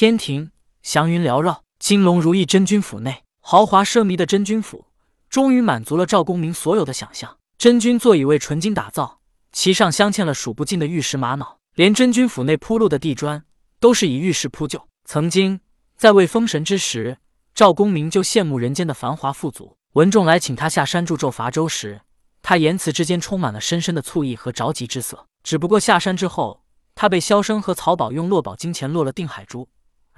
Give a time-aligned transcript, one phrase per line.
[0.00, 4.86] 天庭祥云缭绕，金龙如意真君府内，豪华奢靡的真君府，
[5.28, 7.38] 终于满足了赵公明所有的想象。
[7.58, 9.18] 真君座椅为纯金打造，
[9.50, 13.42] 其上镶嵌了数不尽的玉石玛瑙，连真君府内铺路的地砖
[13.80, 14.86] 都是以玉石铺就。
[15.04, 15.58] 曾经
[15.96, 17.18] 在未封神之时，
[17.52, 19.76] 赵公明就羡慕人间的繁华富足。
[19.94, 22.02] 文仲来请他下山助纣伐周时，
[22.40, 25.26] 他言辞之间充满了深深的醋意和着急之色。
[25.42, 26.62] 只不过下山之后，
[26.94, 29.68] 他被萧生和曹宝用落宝金钱落了定海珠，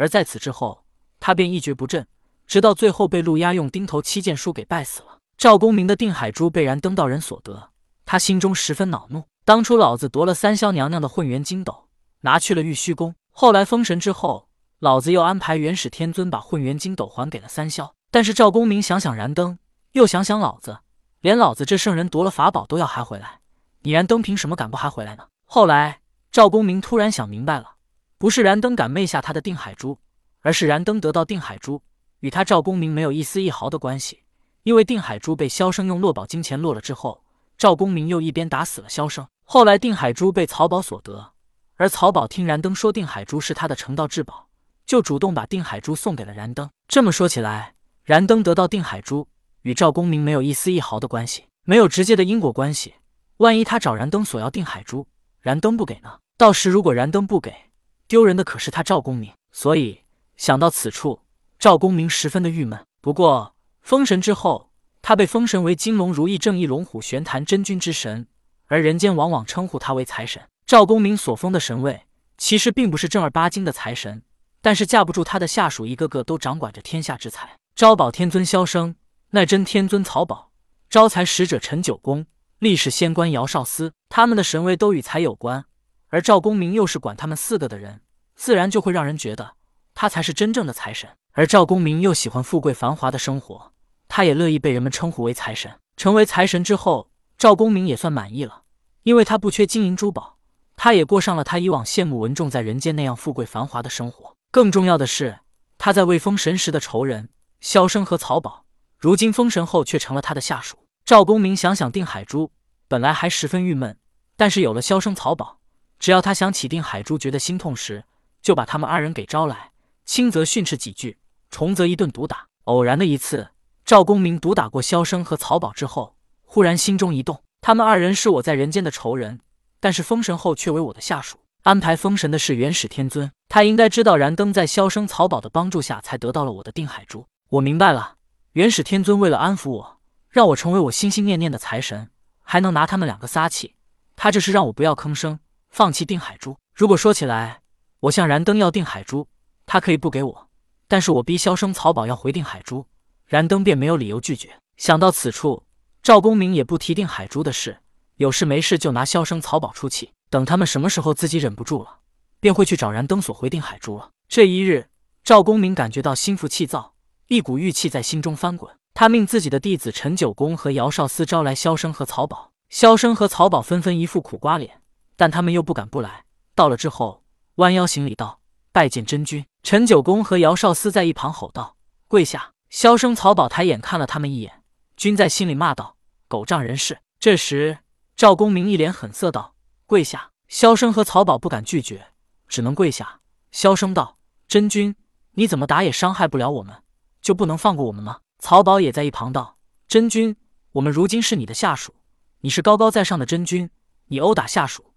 [0.01, 0.83] 而在此之后，
[1.21, 2.07] 他便一蹶不振，
[2.47, 5.19] 直到最后被陆压用钉头七剑书给败死了。
[5.37, 7.69] 赵公明的定海珠被燃灯道人所得，
[8.07, 9.25] 他心中十分恼怒。
[9.45, 11.87] 当初老子夺了三霄娘娘的混元金斗，
[12.23, 14.49] 拿去了玉虚宫，后来封神之后，
[14.79, 17.91] 老子又安排元始天尊把混元金斗还给了三霄。
[18.11, 19.59] 但是赵公明想想燃灯，
[19.93, 20.79] 又想想老子，
[21.21, 23.41] 连老子这圣人夺了法宝都要还回来，
[23.83, 25.27] 你燃灯凭什么敢不还回来呢？
[25.45, 26.01] 后来
[26.33, 27.75] 赵公明突然想明白了，
[28.21, 29.97] 不是燃灯敢昧下他的定海珠，
[30.43, 31.81] 而是燃灯得到定海珠
[32.19, 34.25] 与他赵公明没有一丝一毫的关系。
[34.63, 37.25] 因为定海珠被萧生用落宝金钱落了之后，
[37.57, 39.27] 赵公明又一边打死了萧生。
[39.45, 41.33] 后来定海珠被曹宝所得，
[41.77, 44.49] 而曹宝听燃灯说定海珠是他的成道至宝，
[44.85, 46.69] 就主动把定海珠送给了燃灯。
[46.89, 47.73] 这么说起来，
[48.05, 49.27] 燃灯得到定海珠
[49.63, 52.97] 与赵公明没有一丝一毫的关系，没有直接的因果关系。
[53.39, 55.07] 万一他找燃灯索要定海珠，
[55.41, 56.19] 燃灯不给呢？
[56.37, 57.70] 到时如果燃灯不给，
[58.11, 59.33] 丢人的可是他赵公明。
[59.53, 60.01] 所以
[60.37, 61.21] 想到此处，
[61.61, 62.85] 赵公明十分的郁闷。
[63.01, 63.55] 不过。
[63.83, 64.71] 封神之后，
[65.01, 68.27] 他被封神为金龙如意正义龙虎玄坛真君之神，
[68.67, 70.43] 而人间往往称呼他为财神。
[70.67, 72.03] 赵公明所封的神位，
[72.37, 74.23] 其实并不是正儿八经的财神，
[74.61, 77.57] 但是架不住他的下属一个个都掌管着天下之财。
[77.75, 78.95] 招宝天尊萧生，
[79.31, 80.53] 奈真天尊曹宝，
[80.91, 82.27] 招财使者陈九公，
[82.59, 85.65] 历世仙官姚少司，他们的神位都与财有关，
[86.11, 88.03] 而赵公明又是管他们四个的人，
[88.37, 89.55] 自然就会让人觉得
[89.95, 91.09] 他才是真正的财神。
[91.33, 93.73] 而赵公明又喜欢富贵繁华的生活，
[94.09, 95.73] 他也乐意被人们称呼为财神。
[95.97, 98.63] 成为财神之后，赵公明也算满意了，
[99.05, 100.39] 因为他不缺金银珠宝，
[100.75, 104.35] 他也过上了他以往羡慕文仲在人间那样富贵繁华的生活。
[104.51, 105.39] 更重要的是，
[105.79, 107.29] 他在未封神时的仇人
[107.61, 108.65] 萧生和曹宝，
[108.99, 110.77] 如今封神后却成了他的下属。
[111.05, 112.51] 赵公明想想定海珠，
[112.89, 113.97] 本来还十分郁闷，
[114.37, 115.60] 但是有了萧生、曹宝，
[116.01, 118.05] 只要他想起定海珠觉得心痛时，
[118.43, 119.71] 就把他们二人给招来。
[120.07, 121.19] 轻则训斥几句，
[121.51, 122.47] 重则一顿毒打。
[122.65, 123.51] 偶然的一次，
[123.85, 129.41] 赵公明毒打过萧生和曹宝之后，忽然心中一动：他们二人是我在人间的仇人，
[129.79, 131.39] 但是封神后却为我的下属。
[131.63, 137.27] 安排封神的是元始天尊，他应该知道燃灯在萧生、曹宝的帮助下才得到了我的定海珠。
[137.51, 138.15] 我明白了，
[138.53, 139.99] 元始天尊为了安抚我，
[140.31, 142.09] 让我成为我心心念念的财神，
[142.43, 143.75] 还能拿他们两个撒气。
[144.17, 145.39] 他这是让我不要吭声，
[145.71, 146.57] 放弃定海珠。
[146.75, 147.61] 如果说起来，
[148.01, 149.27] 我向燃灯要定海珠。
[149.67, 150.49] 他可以不给我，
[150.89, 152.87] 但是我逼萧生、曹宝要回定海珠，
[153.27, 154.59] 燃灯便没有理由拒绝。
[154.77, 155.63] 想到此处，
[156.03, 157.79] 赵公明也不提定海珠的事，
[158.17, 160.13] 有事没事就拿萧生、曹宝出气。
[160.29, 161.99] 等他们什么时候自己忍不住了，
[162.41, 164.11] 便会去找燃灯索回定海珠了。
[164.29, 164.89] 这一日，
[165.23, 166.95] 赵公明感觉到心浮气躁，
[167.29, 168.75] 一股郁气在心中翻滚。
[168.95, 172.51] 他命自己的弟子陈九公和姚少司招来萧生和曹宝。
[172.69, 174.81] 萧生和曹宝纷纷一副苦瓜脸，
[175.21, 176.25] 但他们又不敢不来。
[176.55, 177.23] 到了之后，
[177.57, 178.41] 弯腰行礼道。
[178.73, 181.77] 拜见真君，陈九公和姚少司在一旁吼道
[182.09, 184.63] ：“跪下！”萧生、曹宝抬眼看了他们一眼，
[184.97, 187.81] 均在心里骂道：“狗仗人势！”这时，
[188.17, 189.55] 赵公明一脸狠色道
[189.85, 192.07] ：“跪下！”萧生和曹宝不敢拒绝，
[192.49, 193.21] 只能跪下。
[193.53, 194.17] 萧生道
[194.49, 194.97] ：“真君，
[195.33, 196.75] 你怎么打也伤害不了我们，
[197.21, 200.35] 就不能放过我们吗？”曹宝也在一旁道：“真君，
[200.73, 201.95] 我们如今是你的下属，
[202.41, 203.69] 你是高高在上的真君，
[204.07, 204.90] 你殴打下属，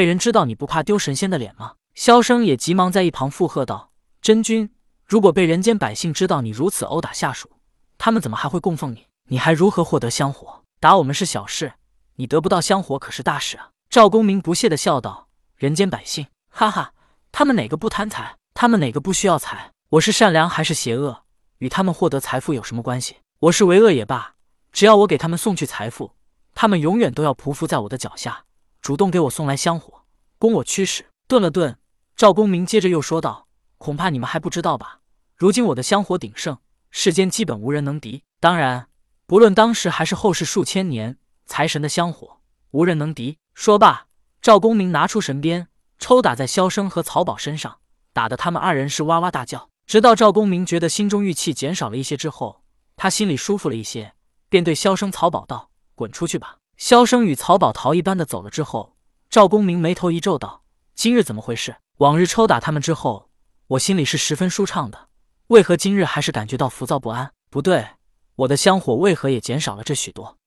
[0.00, 4.70] 被人知道你不怕丢神仙的脸吗？”萧生也急忙在一旁附和道：“真君，
[5.04, 7.50] 如果被人间百姓知道你如此殴打下属，
[7.98, 9.06] 他们怎么还会供奉你？
[9.28, 10.64] 你还如何获得香火？
[10.80, 11.74] 打我们是小事，
[12.14, 15.28] 你得不到香火可是大事啊！”赵公明不屑的笑道
[15.58, 16.94] ：“人间百姓，哈哈，
[17.30, 18.36] 他们哪个不贪财？
[18.54, 19.72] 他们哪个不需要财？
[19.90, 21.24] 我是善良还是邪恶，
[21.58, 23.16] 与他们获得财富有什么关系？
[23.40, 24.36] 我是为恶也罢，
[24.72, 26.12] 只要我给他们送去财富，
[26.54, 28.44] 他们永远都要匍匐在我的脚下，
[28.80, 30.04] 主动给我送来香火，
[30.38, 31.76] 供我驱使。”顿了顿。
[32.16, 33.46] 赵公明接着又说道
[33.78, 35.00] ：“恐怕你们还不知道吧？
[35.36, 36.58] 如今我的香火鼎盛，
[36.90, 38.24] 世间基本无人能敌。
[38.40, 38.88] 当然，
[39.26, 42.40] 不论当时还是后世数千年，财神的香火
[42.72, 44.06] 无人能敌。”说罢，
[44.42, 45.68] 赵公明拿出神鞭，
[45.98, 47.78] 抽打在萧生和曹宝身上，
[48.12, 49.70] 打得他们二人是哇哇大叫。
[49.86, 52.62] 直到赵公明觉得心中郁气减少了一些之后，
[52.96, 54.14] 他心里舒服了一些，
[54.48, 58.96] 便对萧生、曹宝道：“滚出去吧！”萧生与曹宝逃一般的走了之后，
[59.28, 60.62] 赵公明眉头一皱道
[60.96, 63.28] ：“今日怎么回事？”往日抽打他们之后，
[63.66, 65.08] 我心里是十分舒畅的，
[65.48, 67.30] 为何今日还是感觉到浮躁不安？
[67.50, 67.86] 不对，
[68.34, 70.38] 我的香火为何也减少了这许多？